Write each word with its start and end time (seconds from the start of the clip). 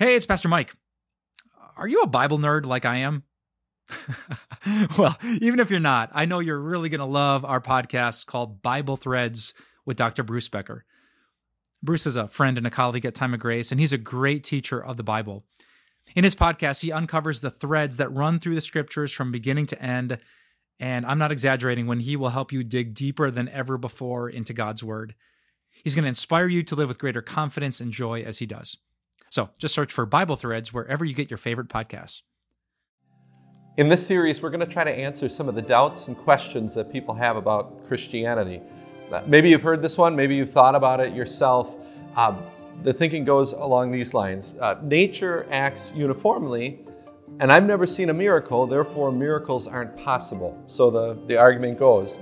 Hey, 0.00 0.16
it's 0.16 0.24
Pastor 0.24 0.48
Mike. 0.48 0.72
Are 1.76 1.86
you 1.86 2.00
a 2.00 2.06
Bible 2.06 2.38
nerd 2.38 2.64
like 2.64 2.86
I 2.86 3.00
am? 3.00 3.24
well, 4.96 5.14
even 5.42 5.60
if 5.60 5.70
you're 5.70 5.78
not, 5.78 6.08
I 6.14 6.24
know 6.24 6.38
you're 6.38 6.58
really 6.58 6.88
going 6.88 7.00
to 7.00 7.04
love 7.04 7.44
our 7.44 7.60
podcast 7.60 8.24
called 8.24 8.62
Bible 8.62 8.96
Threads 8.96 9.52
with 9.84 9.98
Dr. 9.98 10.22
Bruce 10.22 10.48
Becker. 10.48 10.86
Bruce 11.82 12.06
is 12.06 12.16
a 12.16 12.28
friend 12.28 12.56
and 12.56 12.66
a 12.66 12.70
colleague 12.70 13.04
at 13.04 13.14
Time 13.14 13.34
of 13.34 13.40
Grace, 13.40 13.70
and 13.70 13.78
he's 13.78 13.92
a 13.92 13.98
great 13.98 14.42
teacher 14.42 14.82
of 14.82 14.96
the 14.96 15.02
Bible. 15.02 15.44
In 16.16 16.24
his 16.24 16.34
podcast, 16.34 16.80
he 16.80 16.90
uncovers 16.90 17.42
the 17.42 17.50
threads 17.50 17.98
that 17.98 18.10
run 18.10 18.40
through 18.40 18.54
the 18.54 18.62
scriptures 18.62 19.12
from 19.12 19.30
beginning 19.30 19.66
to 19.66 19.82
end. 19.82 20.16
And 20.78 21.04
I'm 21.04 21.18
not 21.18 21.30
exaggerating 21.30 21.86
when 21.86 22.00
he 22.00 22.16
will 22.16 22.30
help 22.30 22.52
you 22.52 22.64
dig 22.64 22.94
deeper 22.94 23.30
than 23.30 23.50
ever 23.50 23.76
before 23.76 24.30
into 24.30 24.54
God's 24.54 24.82
Word. 24.82 25.14
He's 25.84 25.94
going 25.94 26.04
to 26.04 26.08
inspire 26.08 26.48
you 26.48 26.62
to 26.62 26.74
live 26.74 26.88
with 26.88 26.98
greater 26.98 27.20
confidence 27.20 27.82
and 27.82 27.92
joy 27.92 28.22
as 28.22 28.38
he 28.38 28.46
does. 28.46 28.78
So 29.40 29.48
just 29.56 29.72
search 29.72 29.90
for 29.90 30.04
Bible 30.04 30.36
Threads 30.36 30.70
wherever 30.70 31.02
you 31.02 31.14
get 31.14 31.30
your 31.30 31.38
favorite 31.38 31.68
podcasts. 31.68 32.20
In 33.78 33.88
this 33.88 34.06
series, 34.06 34.42
we're 34.42 34.50
going 34.50 34.60
to 34.60 34.70
try 34.70 34.84
to 34.84 34.90
answer 34.90 35.30
some 35.30 35.48
of 35.48 35.54
the 35.54 35.62
doubts 35.62 36.08
and 36.08 36.18
questions 36.18 36.74
that 36.74 36.92
people 36.92 37.14
have 37.14 37.36
about 37.38 37.88
Christianity. 37.88 38.60
Uh, 39.10 39.22
maybe 39.26 39.48
you've 39.48 39.62
heard 39.62 39.80
this 39.80 39.96
one, 39.96 40.14
maybe 40.14 40.36
you've 40.36 40.50
thought 40.50 40.74
about 40.74 41.00
it 41.00 41.14
yourself. 41.14 41.74
Um, 42.16 42.42
the 42.82 42.92
thinking 42.92 43.24
goes 43.24 43.52
along 43.52 43.92
these 43.92 44.12
lines 44.12 44.56
uh, 44.60 44.74
Nature 44.82 45.46
acts 45.50 45.90
uniformly, 45.96 46.80
and 47.38 47.50
I've 47.50 47.64
never 47.64 47.86
seen 47.86 48.10
a 48.10 48.14
miracle, 48.14 48.66
therefore, 48.66 49.10
miracles 49.10 49.66
aren't 49.66 49.96
possible. 49.96 50.62
So 50.66 50.90
the, 50.90 51.18
the 51.28 51.38
argument 51.38 51.78
goes. 51.78 52.18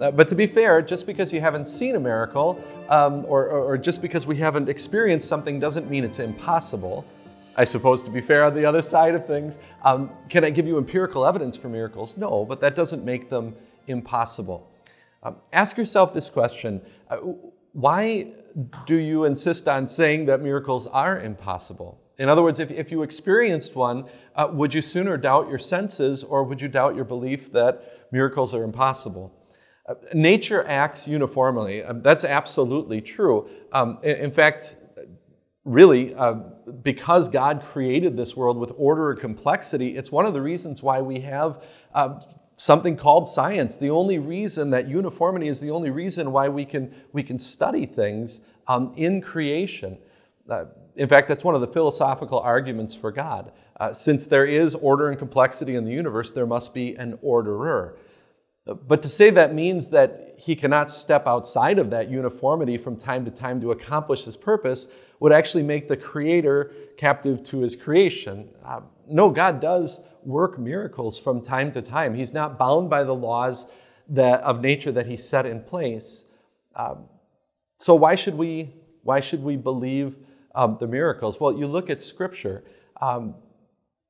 Uh, 0.00 0.10
but 0.10 0.28
to 0.28 0.34
be 0.34 0.46
fair, 0.46 0.82
just 0.82 1.06
because 1.06 1.32
you 1.32 1.40
haven't 1.40 1.68
seen 1.68 1.94
a 1.94 2.00
miracle, 2.00 2.62
um, 2.88 3.24
or, 3.26 3.46
or, 3.46 3.60
or 3.72 3.78
just 3.78 4.02
because 4.02 4.26
we 4.26 4.36
haven't 4.36 4.68
experienced 4.68 5.28
something, 5.28 5.60
doesn't 5.60 5.90
mean 5.90 6.04
it's 6.04 6.18
impossible. 6.18 7.04
I 7.56 7.64
suppose 7.64 8.02
to 8.04 8.10
be 8.10 8.20
fair 8.20 8.44
on 8.44 8.54
the 8.54 8.64
other 8.64 8.82
side 8.82 9.14
of 9.14 9.26
things. 9.26 9.58
Um, 9.84 10.10
can 10.28 10.44
I 10.44 10.50
give 10.50 10.66
you 10.66 10.78
empirical 10.78 11.26
evidence 11.26 11.56
for 11.56 11.68
miracles? 11.68 12.16
No, 12.16 12.44
but 12.44 12.60
that 12.60 12.74
doesn't 12.74 13.04
make 13.04 13.28
them 13.28 13.54
impossible. 13.86 14.68
Um, 15.22 15.36
ask 15.52 15.76
yourself 15.76 16.14
this 16.14 16.30
question 16.30 16.80
uh, 17.10 17.18
Why 17.72 18.32
do 18.86 18.96
you 18.96 19.24
insist 19.24 19.68
on 19.68 19.88
saying 19.88 20.26
that 20.26 20.40
miracles 20.40 20.86
are 20.86 21.20
impossible? 21.20 21.98
In 22.18 22.28
other 22.28 22.42
words, 22.42 22.58
if, 22.60 22.70
if 22.70 22.90
you 22.90 23.02
experienced 23.02 23.74
one, 23.74 24.04
uh, 24.36 24.48
would 24.52 24.74
you 24.74 24.82
sooner 24.82 25.16
doubt 25.16 25.48
your 25.48 25.58
senses 25.58 26.22
or 26.22 26.44
would 26.44 26.60
you 26.60 26.68
doubt 26.68 26.94
your 26.94 27.04
belief 27.04 27.52
that 27.52 28.06
miracles 28.12 28.54
are 28.54 28.62
impossible? 28.62 29.32
Nature 30.14 30.64
acts 30.66 31.08
uniformly. 31.08 31.82
Um, 31.82 32.02
that's 32.02 32.24
absolutely 32.24 33.00
true. 33.00 33.48
Um, 33.72 33.98
in, 34.02 34.16
in, 34.16 34.30
fact, 34.30 34.76
really, 35.64 36.14
uh, 36.14 36.34
because 36.82 37.28
God 37.28 37.62
created 37.62 38.16
this 38.16 38.36
world 38.36 38.58
with 38.58 38.72
order 38.76 39.10
and 39.10 39.20
complexity, 39.20 39.96
it's 39.96 40.12
one 40.12 40.24
of 40.24 40.34
the 40.34 40.42
reasons 40.42 40.82
why 40.84 41.00
we 41.00 41.20
have 41.20 41.64
uh, 41.94 42.20
something 42.54 42.96
called 42.96 43.26
science. 43.26 43.74
The 43.74 43.90
only 43.90 44.18
reason 44.18 44.70
that 44.70 44.88
uniformity 44.88 45.48
is 45.48 45.60
the 45.60 45.72
only 45.72 45.90
reason 45.90 46.30
why 46.30 46.48
we 46.48 46.64
can, 46.64 46.94
we 47.12 47.24
can 47.24 47.40
study 47.40 47.84
things 47.84 48.40
um, 48.68 48.92
in 48.96 49.20
creation. 49.20 49.98
Uh, 50.48 50.66
in 50.94 51.08
fact, 51.08 51.26
that's 51.26 51.42
one 51.42 51.56
of 51.56 51.60
the 51.60 51.66
philosophical 51.66 52.38
arguments 52.38 52.94
for 52.94 53.10
God. 53.10 53.50
Uh, 53.80 53.92
since 53.92 54.26
there 54.26 54.46
is 54.46 54.76
order 54.76 55.08
and 55.08 55.18
complexity 55.18 55.74
in 55.74 55.84
the 55.84 55.90
universe, 55.90 56.30
there 56.30 56.46
must 56.46 56.72
be 56.72 56.94
an 56.94 57.18
orderer. 57.20 57.96
But 58.64 59.02
to 59.02 59.08
say 59.08 59.30
that 59.30 59.54
means 59.54 59.90
that 59.90 60.36
he 60.38 60.54
cannot 60.54 60.90
step 60.90 61.26
outside 61.26 61.78
of 61.78 61.90
that 61.90 62.08
uniformity 62.10 62.78
from 62.78 62.96
time 62.96 63.24
to 63.24 63.30
time 63.30 63.60
to 63.60 63.72
accomplish 63.72 64.24
his 64.24 64.36
purpose 64.36 64.88
would 65.18 65.32
actually 65.32 65.64
make 65.64 65.88
the 65.88 65.96
creator 65.96 66.72
captive 66.96 67.42
to 67.44 67.60
his 67.60 67.74
creation. 67.74 68.48
Uh, 68.64 68.80
no, 69.08 69.30
God 69.30 69.60
does 69.60 70.00
work 70.24 70.58
miracles 70.58 71.18
from 71.18 71.40
time 71.40 71.72
to 71.72 71.82
time. 71.82 72.14
He's 72.14 72.32
not 72.32 72.58
bound 72.58 72.88
by 72.88 73.02
the 73.02 73.14
laws 73.14 73.66
that, 74.08 74.40
of 74.42 74.60
nature 74.60 74.92
that 74.92 75.06
he 75.06 75.16
set 75.16 75.44
in 75.44 75.62
place. 75.62 76.24
Um, 76.76 77.06
so 77.78 77.94
why 77.94 78.14
should 78.14 78.34
we 78.34 78.74
why 79.02 79.18
should 79.18 79.42
we 79.42 79.56
believe 79.56 80.16
um, 80.54 80.76
the 80.78 80.86
miracles? 80.86 81.40
Well, 81.40 81.58
you 81.58 81.66
look 81.66 81.90
at 81.90 82.00
Scripture. 82.00 82.62
Um, 83.00 83.34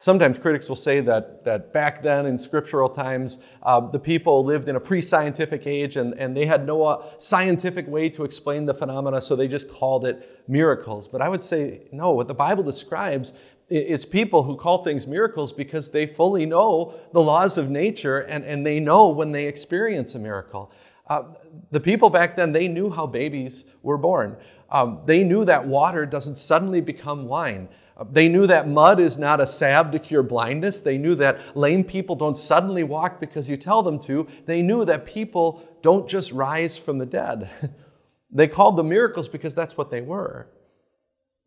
Sometimes 0.00 0.38
critics 0.38 0.68
will 0.68 0.76
say 0.76 1.00
that, 1.00 1.44
that 1.44 1.72
back 1.72 2.02
then 2.02 2.24
in 2.24 2.38
scriptural 2.38 2.88
times, 2.88 3.38
uh, 3.64 3.80
the 3.80 3.98
people 3.98 4.44
lived 4.44 4.68
in 4.68 4.76
a 4.76 4.80
pre 4.80 5.02
scientific 5.02 5.66
age 5.66 5.96
and, 5.96 6.14
and 6.14 6.36
they 6.36 6.46
had 6.46 6.64
no 6.64 6.84
uh, 6.84 7.04
scientific 7.18 7.88
way 7.88 8.08
to 8.10 8.22
explain 8.22 8.64
the 8.64 8.74
phenomena, 8.74 9.20
so 9.20 9.34
they 9.34 9.48
just 9.48 9.68
called 9.68 10.06
it 10.06 10.44
miracles. 10.46 11.08
But 11.08 11.20
I 11.20 11.28
would 11.28 11.42
say, 11.42 11.88
no, 11.90 12.12
what 12.12 12.28
the 12.28 12.34
Bible 12.34 12.62
describes 12.62 13.32
is 13.68 14.04
people 14.04 14.44
who 14.44 14.56
call 14.56 14.84
things 14.84 15.08
miracles 15.08 15.52
because 15.52 15.90
they 15.90 16.06
fully 16.06 16.46
know 16.46 16.94
the 17.12 17.20
laws 17.20 17.58
of 17.58 17.68
nature 17.68 18.20
and, 18.20 18.44
and 18.44 18.64
they 18.64 18.78
know 18.78 19.08
when 19.08 19.32
they 19.32 19.46
experience 19.46 20.14
a 20.14 20.18
miracle. 20.20 20.70
Uh, 21.08 21.24
the 21.72 21.80
people 21.80 22.08
back 22.08 22.36
then, 22.36 22.52
they 22.52 22.68
knew 22.68 22.88
how 22.88 23.04
babies 23.04 23.64
were 23.82 23.98
born. 23.98 24.36
Um, 24.70 25.00
they 25.06 25.24
knew 25.24 25.44
that 25.44 25.66
water 25.66 26.06
doesn't 26.06 26.36
suddenly 26.36 26.80
become 26.80 27.26
wine. 27.26 27.68
They 28.10 28.28
knew 28.28 28.46
that 28.46 28.68
mud 28.68 29.00
is 29.00 29.18
not 29.18 29.40
a 29.40 29.46
salve 29.46 29.90
to 29.90 29.98
cure 29.98 30.22
blindness. 30.22 30.80
They 30.80 30.98
knew 30.98 31.16
that 31.16 31.56
lame 31.56 31.82
people 31.82 32.14
don't 32.14 32.36
suddenly 32.36 32.84
walk 32.84 33.18
because 33.18 33.50
you 33.50 33.56
tell 33.56 33.82
them 33.82 33.98
to. 34.00 34.28
They 34.46 34.62
knew 34.62 34.84
that 34.84 35.04
people 35.04 35.66
don't 35.82 36.08
just 36.08 36.30
rise 36.30 36.78
from 36.78 36.98
the 36.98 37.06
dead. 37.06 37.50
they 38.30 38.46
called 38.46 38.76
them 38.76 38.88
miracles 38.88 39.28
because 39.28 39.54
that's 39.54 39.76
what 39.76 39.90
they 39.90 40.00
were. 40.00 40.48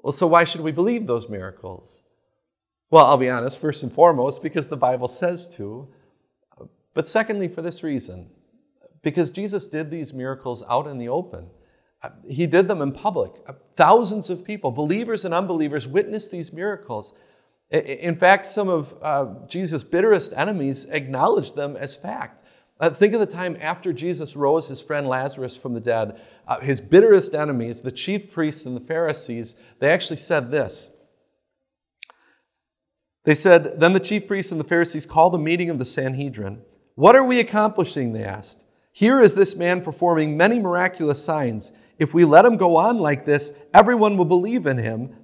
Well, 0.00 0.12
so 0.12 0.26
why 0.26 0.42
should 0.42 0.62
we 0.62 0.72
believe 0.72 1.06
those 1.06 1.28
miracles? 1.28 2.02
Well, 2.90 3.06
I'll 3.06 3.16
be 3.16 3.30
honest, 3.30 3.60
first 3.60 3.84
and 3.84 3.92
foremost, 3.92 4.42
because 4.42 4.66
the 4.66 4.76
Bible 4.76 5.06
says 5.06 5.46
to. 5.54 5.88
But 6.94 7.06
secondly, 7.06 7.46
for 7.46 7.62
this 7.62 7.84
reason, 7.84 8.30
because 9.02 9.30
Jesus 9.30 9.68
did 9.68 9.90
these 9.90 10.12
miracles 10.12 10.64
out 10.68 10.88
in 10.88 10.98
the 10.98 11.08
open. 11.08 11.50
He 12.28 12.46
did 12.46 12.68
them 12.68 12.80
in 12.80 12.92
public. 12.92 13.32
Thousands 13.76 14.30
of 14.30 14.44
people, 14.44 14.70
believers 14.70 15.24
and 15.24 15.34
unbelievers, 15.34 15.86
witnessed 15.86 16.30
these 16.30 16.52
miracles. 16.52 17.12
In 17.70 18.16
fact, 18.16 18.46
some 18.46 18.68
of 18.68 18.94
uh, 19.02 19.26
Jesus' 19.46 19.84
bitterest 19.84 20.32
enemies 20.34 20.86
acknowledged 20.86 21.56
them 21.56 21.76
as 21.76 21.94
fact. 21.94 22.44
Uh, 22.80 22.88
think 22.88 23.12
of 23.12 23.20
the 23.20 23.26
time 23.26 23.56
after 23.60 23.92
Jesus 23.92 24.34
rose 24.34 24.68
his 24.68 24.80
friend 24.80 25.06
Lazarus 25.06 25.56
from 25.56 25.74
the 25.74 25.80
dead. 25.80 26.18
Uh, 26.48 26.60
his 26.60 26.80
bitterest 26.80 27.34
enemies, 27.34 27.82
the 27.82 27.92
chief 27.92 28.32
priests 28.32 28.64
and 28.64 28.74
the 28.74 28.80
Pharisees, 28.80 29.54
they 29.78 29.90
actually 29.90 30.16
said 30.16 30.50
this. 30.50 30.88
They 33.24 33.34
said, 33.34 33.78
Then 33.78 33.92
the 33.92 34.00
chief 34.00 34.26
priests 34.26 34.50
and 34.50 34.60
the 34.60 34.66
Pharisees 34.66 35.04
called 35.04 35.34
a 35.34 35.38
meeting 35.38 35.68
of 35.68 35.78
the 35.78 35.84
Sanhedrin. 35.84 36.62
What 36.94 37.14
are 37.14 37.24
we 37.24 37.38
accomplishing? 37.38 38.14
They 38.14 38.24
asked. 38.24 38.64
Here 39.00 39.22
is 39.22 39.34
this 39.34 39.56
man 39.56 39.80
performing 39.80 40.36
many 40.36 40.58
miraculous 40.58 41.24
signs. 41.24 41.72
If 41.98 42.12
we 42.12 42.26
let 42.26 42.44
him 42.44 42.58
go 42.58 42.76
on 42.76 42.98
like 42.98 43.24
this, 43.24 43.50
everyone 43.72 44.18
will 44.18 44.26
believe 44.26 44.66
in 44.66 44.76
him, 44.76 45.16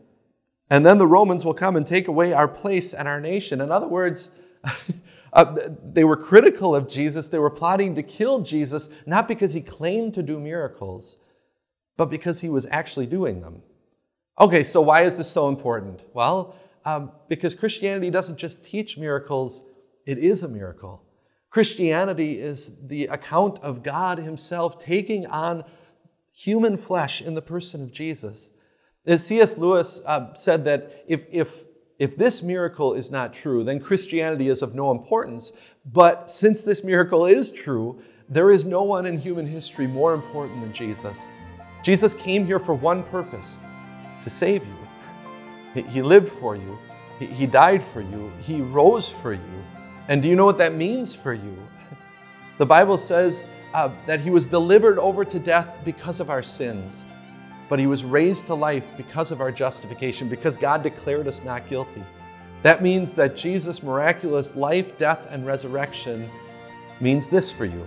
and 0.71 0.87
then 0.87 0.97
the 0.97 1.07
Romans 1.07 1.45
will 1.45 1.53
come 1.53 1.77
and 1.77 1.87
take 1.87 2.09
away 2.09 2.33
our 2.33 2.49
place 2.49 2.95
and 2.95 3.07
our 3.07 3.21
nation. 3.21 3.61
In 3.61 3.71
other 3.71 3.87
words, 3.87 4.31
uh, 5.35 5.59
they 5.85 6.05
were 6.05 6.17
critical 6.17 6.75
of 6.75 6.89
Jesus. 6.89 7.29
They 7.29 7.39
were 7.39 7.51
plotting 7.51 7.95
to 7.97 8.03
kill 8.03 8.41
Jesus, 8.41 8.89
not 9.05 9.29
because 9.29 9.53
he 9.53 9.61
claimed 9.61 10.15
to 10.15 10.23
do 10.23 10.41
miracles, 10.41 11.19
but 11.99 12.07
because 12.07 12.41
he 12.41 12.49
was 12.49 12.65
actually 12.71 13.05
doing 13.05 13.43
them. 13.43 13.61
Okay, 14.41 14.65
so 14.65 14.81
why 14.81 15.03
is 15.03 15.19
this 15.19 15.31
so 15.31 15.49
important? 15.49 16.03
Well, 16.15 16.57
um, 16.87 17.13
because 17.29 17.55
Christianity 17.55 18.09
doesn't 18.09 18.39
just 18.39 18.65
teach 18.65 18.97
miracles, 18.97 19.61
it 20.07 20.17
is 20.17 20.43
a 20.43 20.49
miracle. 20.49 21.03
Christianity 21.57 22.39
is 22.39 22.71
the 22.83 23.07
account 23.07 23.59
of 23.63 23.83
God 23.83 24.19
Himself 24.19 24.79
taking 24.79 25.25
on 25.25 25.65
human 26.31 26.77
flesh 26.77 27.23
in 27.23 27.33
the 27.33 27.41
person 27.41 27.83
of 27.83 27.93
Jesus. 27.93 28.51
As 29.07 29.27
C.S. 29.27 29.57
Lewis 29.57 30.03
uh, 30.05 30.35
said 30.35 30.67
that 30.67 31.03
if, 31.09 31.25
if, 31.31 31.65
if 31.99 32.15
this 32.15 32.43
miracle 32.43 32.93
is 32.93 33.11
not 33.11 33.33
true, 33.33 33.65
then 33.65 33.81
Christianity 33.81 34.49
is 34.49 34.61
of 34.61 34.75
no 34.75 34.91
importance. 34.91 35.55
But 35.87 36.31
since 36.31 36.63
this 36.63 36.85
miracle 36.85 37.25
is 37.25 37.51
true, 37.51 38.03
there 38.29 38.51
is 38.51 38.67
no 38.67 38.83
one 38.83 39.07
in 39.07 39.19
human 39.19 39.47
history 39.47 39.87
more 39.87 40.13
important 40.13 40.61
than 40.61 40.75
Jesus. 40.75 41.17
Jesus 41.83 42.13
came 42.13 42.45
here 42.45 42.59
for 42.59 42.75
one 42.75 43.03
purpose 43.05 43.63
to 44.25 44.29
save 44.29 44.63
you. 44.63 45.83
He 45.89 46.03
lived 46.03 46.29
for 46.29 46.55
you, 46.55 46.79
He 47.19 47.47
died 47.47 47.83
for 47.83 48.03
you, 48.03 48.31
He 48.43 48.61
rose 48.61 49.09
for 49.09 49.33
you. 49.33 49.65
And 50.09 50.23
do 50.23 50.29
you 50.29 50.37
know 50.37 50.45
what 50.45 50.59
that 50.59 50.75
means 50.75 51.15
for 51.15 51.33
you? 51.33 51.57
The 52.59 52.67
Bible 52.67 52.97
says 52.97 53.45
uh, 53.75 53.91
that 54.07 54.21
he 54.21 54.31
was 54.31 54.47
delivered 54.47 54.99
over 54.99 55.25
to 55.25 55.39
death 55.39 55.77
because 55.85 56.21
of 56.21 56.31
our 56.31 56.43
sins, 56.43 57.05
but 57.69 57.79
he 57.79 57.87
was 57.87 58.05
raised 58.05 58.47
to 58.47 58.55
life 58.55 58.87
because 58.97 59.31
of 59.31 59.41
our 59.41 59.51
justification, 59.51 60.29
because 60.29 60.57
God 60.57 60.83
declared 60.83 61.27
us 61.27 61.43
not 61.43 61.69
guilty. 61.69 62.05
That 62.63 62.83
means 62.83 63.15
that 63.15 63.37
Jesus' 63.37 63.83
miraculous 63.83 64.57
life, 64.57 64.97
death, 64.99 65.27
and 65.31 65.47
resurrection 65.47 66.31
means 67.01 67.29
this 67.29 67.53
for 67.53 67.67
you 67.67 67.87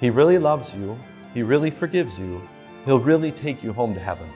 He 0.00 0.10
really 0.10 0.38
loves 0.38 0.74
you, 0.74 0.98
He 1.32 1.42
really 1.42 1.70
forgives 1.70 2.18
you, 2.18 2.46
He'll 2.84 3.00
really 3.00 3.32
take 3.32 3.62
you 3.62 3.72
home 3.72 3.94
to 3.94 4.00
heaven. 4.00 4.28